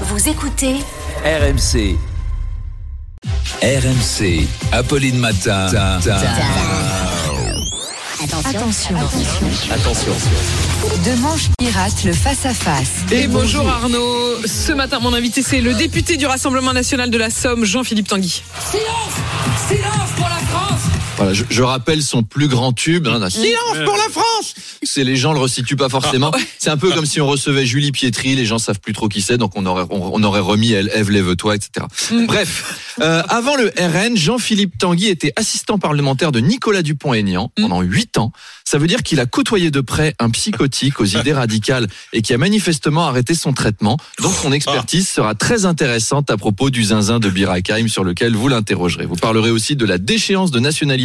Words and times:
Vous 0.00 0.28
écoutez 0.28 0.74
RMC. 1.24 1.96
RMC. 3.62 4.48
Apolline 4.72 5.18
Matin. 5.18 5.66
Attention. 8.44 8.96
Attention. 9.70 10.12
Deux 11.04 11.16
manches 11.16 11.48
pirates, 11.58 12.04
le 12.04 12.12
face-à-face. 12.12 12.90
Et 13.12 13.28
bonjour 13.28 13.68
Arnaud. 13.68 14.44
Ce 14.46 14.72
matin, 14.72 14.98
mon 14.98 15.14
invité, 15.14 15.42
c'est 15.42 15.60
le 15.60 15.74
député 15.74 16.16
du 16.16 16.26
Rassemblement 16.26 16.72
national 16.72 17.10
de 17.10 17.18
la 17.18 17.30
Somme, 17.30 17.64
Jean-Philippe 17.64 18.08
Tanguy. 18.08 18.42
Voilà, 21.16 21.32
je, 21.32 21.44
je 21.48 21.62
rappelle 21.62 22.02
son 22.02 22.22
plus 22.22 22.48
grand 22.48 22.72
tube. 22.72 23.06
hein, 23.06 23.30
Silence 23.30 23.84
pour 23.84 23.96
la 23.96 24.08
France 24.12 24.54
C'est 24.82 25.04
les 25.04 25.16
gens 25.16 25.32
le 25.32 25.38
resituent 25.38 25.76
pas 25.76 25.88
forcément. 25.88 26.32
C'est 26.58 26.70
un 26.70 26.76
peu 26.76 26.90
comme 26.90 27.06
si 27.06 27.20
on 27.20 27.26
recevait 27.26 27.66
Julie 27.66 27.92
Pietri. 27.92 28.34
Les 28.34 28.46
gens 28.46 28.58
savent 28.58 28.80
plus 28.80 28.92
trop 28.92 29.08
qui 29.08 29.22
c'est, 29.22 29.38
donc 29.38 29.52
on 29.56 29.64
aurait 29.66 29.84
on, 29.90 30.10
on 30.14 30.22
aurait 30.24 30.40
remis 30.40 30.72
elle, 30.72 30.90
Ève 30.92 31.10
lève-toi, 31.10 31.54
etc. 31.56 31.86
Bref, 32.26 32.96
euh, 33.00 33.22
avant 33.28 33.56
le 33.56 33.72
RN, 33.78 34.16
Jean-Philippe 34.16 34.76
Tanguy 34.78 35.06
était 35.08 35.32
assistant 35.36 35.78
parlementaire 35.78 36.32
de 36.32 36.40
Nicolas 36.40 36.82
Dupont-Aignan 36.82 37.52
pendant 37.56 37.82
huit 37.82 38.18
ans. 38.18 38.32
Ça 38.64 38.78
veut 38.78 38.86
dire 38.86 39.02
qu'il 39.02 39.20
a 39.20 39.26
côtoyé 39.26 39.70
de 39.70 39.80
près 39.80 40.14
un 40.18 40.30
psychotique 40.30 40.98
aux 41.00 41.04
idées 41.04 41.32
radicales 41.32 41.86
et 42.12 42.22
qui 42.22 42.32
a 42.34 42.38
manifestement 42.38 43.06
arrêté 43.06 43.34
son 43.34 43.52
traitement. 43.52 43.98
Donc 44.20 44.32
son 44.34 44.52
expertise 44.52 45.08
sera 45.08 45.34
très 45.34 45.64
intéressante 45.66 46.30
à 46.30 46.36
propos 46.36 46.70
du 46.70 46.82
zinzin 46.84 47.20
de 47.20 47.28
Birakheim 47.30 47.88
sur 47.88 48.04
lequel 48.04 48.34
vous 48.34 48.48
l'interrogerez. 48.48 49.06
Vous 49.06 49.16
parlerez 49.16 49.50
aussi 49.50 49.76
de 49.76 49.84
la 49.84 49.98
déchéance 49.98 50.50
de 50.50 50.60
nationalité 50.60 51.03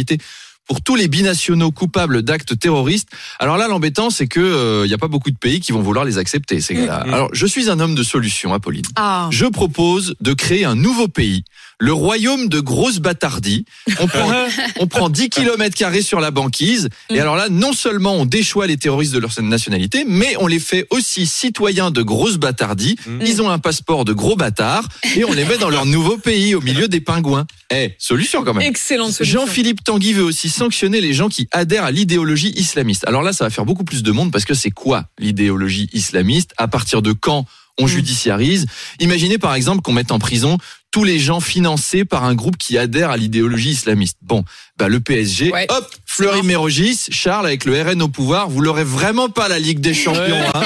pour 0.66 0.82
tous 0.82 0.94
les 0.94 1.08
binationaux 1.08 1.72
coupables 1.72 2.22
d'actes 2.22 2.56
terroristes. 2.56 3.08
Alors 3.40 3.56
là, 3.56 3.66
l'embêtant, 3.66 4.08
c'est 4.08 4.28
que 4.28 4.84
il 4.84 4.88
n'y 4.88 4.94
a 4.94 4.98
pas 4.98 5.08
beaucoup 5.08 5.32
de 5.32 5.36
pays 5.36 5.58
qui 5.58 5.72
vont 5.72 5.82
vouloir 5.82 6.04
les 6.04 6.16
accepter. 6.16 6.60
Ces 6.60 6.74
gars-là. 6.74 7.04
Alors, 7.12 7.28
je 7.32 7.44
suis 7.46 7.68
un 7.68 7.80
homme 7.80 7.96
de 7.96 8.04
solution, 8.04 8.54
Apolline. 8.54 8.84
Ah. 8.94 9.28
Je 9.32 9.46
propose 9.46 10.14
de 10.20 10.32
créer 10.32 10.64
un 10.64 10.76
nouveau 10.76 11.08
pays, 11.08 11.42
le 11.80 11.92
royaume 11.92 12.48
de 12.48 12.60
grosse 12.60 12.98
bâtardie. 12.98 13.64
On 13.98 14.06
prend, 14.06 14.30
on 14.80 14.86
prend 14.86 15.08
10 15.08 15.30
km 15.30 15.74
carrés 15.74 16.02
sur 16.02 16.20
la 16.20 16.30
banquise. 16.30 16.88
Et 17.08 17.18
alors 17.18 17.36
là, 17.36 17.48
non 17.48 17.72
seulement 17.72 18.14
on 18.14 18.26
déchoit 18.26 18.66
les 18.66 18.76
terroristes 18.76 19.12
de 19.14 19.18
leur 19.18 19.32
nationalité, 19.42 20.04
mais 20.06 20.36
on 20.38 20.46
les 20.46 20.60
fait 20.60 20.86
aussi 20.90 21.26
citoyens 21.26 21.90
de 21.90 22.02
grosse 22.02 22.36
bâtardie. 22.36 22.96
Ils 23.20 23.40
ont 23.42 23.48
un 23.48 23.58
passeport 23.58 24.04
de 24.04 24.12
gros 24.12 24.36
bâtards 24.36 24.86
et 25.16 25.24
on 25.24 25.32
les 25.32 25.44
met 25.44 25.56
dans 25.56 25.70
leur 25.70 25.86
nouveau 25.86 26.18
pays, 26.18 26.54
au 26.54 26.60
milieu 26.60 26.86
des 26.86 27.00
pingouins. 27.00 27.46
Eh, 27.72 27.94
solution 27.98 28.44
quand 28.44 28.52
même. 28.52 28.68
Excellente 28.68 29.12
solution. 29.12 29.40
Jean-Philippe 29.40 29.82
Tanguy 29.82 30.12
veut 30.12 30.24
aussi 30.24 30.50
sanctionner 30.50 31.00
les 31.00 31.14
gens 31.14 31.28
qui 31.28 31.48
adhèrent 31.50 31.84
à 31.84 31.90
l'idéologie 31.90 32.52
islamiste. 32.56 33.06
Alors 33.06 33.22
là, 33.22 33.32
ça 33.32 33.44
va 33.44 33.50
faire 33.50 33.64
beaucoup 33.64 33.84
plus 33.84 34.02
de 34.02 34.12
monde 34.12 34.30
parce 34.30 34.44
que 34.44 34.54
c'est 34.54 34.70
quoi 34.70 35.06
l'idéologie 35.18 35.88
islamiste? 35.92 36.52
À 36.58 36.68
partir 36.68 37.00
de 37.00 37.12
quand 37.12 37.46
on 37.78 37.86
judiciarise 37.86 38.66
Imaginez 39.00 39.38
par 39.38 39.54
exemple 39.54 39.82
qu'on 39.82 39.92
mette 39.92 40.12
en 40.12 40.18
prison 40.18 40.58
tous 40.92 41.04
les 41.04 41.20
gens 41.20 41.38
financés 41.38 42.04
par 42.04 42.24
un 42.24 42.34
groupe 42.34 42.56
qui 42.56 42.76
adhère 42.76 43.10
à 43.10 43.16
l'idéologie 43.16 43.70
islamiste. 43.70 44.16
Bon, 44.22 44.42
bah 44.76 44.88
le 44.88 44.98
PSG, 44.98 45.52
Ouais. 45.52 45.66
hop, 45.70 45.88
Fleury 46.04 46.42
Mérogis, 46.42 47.06
Charles 47.10 47.46
avec 47.46 47.64
le 47.64 47.80
RN 47.80 48.02
au 48.02 48.08
pouvoir, 48.08 48.50
vous 48.50 48.60
l'aurez 48.60 48.82
vraiment 48.82 49.28
pas 49.28 49.46
la 49.48 49.60
Ligue 49.60 49.78
des 49.78 49.94
Champions. 49.94 50.42
hein. 50.52 50.62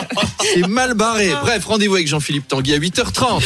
C'est 0.52 0.66
mal 0.66 0.94
barré. 0.94 1.28
Bref, 1.42 1.64
rendez-vous 1.64 1.94
avec 1.94 2.08
Jean-Philippe 2.08 2.48
Tanguy 2.48 2.74
à 2.74 2.78
8h30. 2.78 3.40